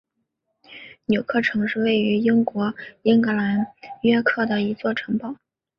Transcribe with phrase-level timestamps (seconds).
[1.05, 3.67] 约克城是位于英国英格兰
[4.01, 5.35] 约克的一座城堡。